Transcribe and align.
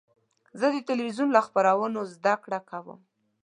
زه 0.59 0.65
د 0.75 0.77
تلویزیون 0.89 1.29
له 1.35 1.41
خپرونو 1.47 1.99
زده 2.13 2.33
کړه 2.43 2.59
کوم. 2.69 2.99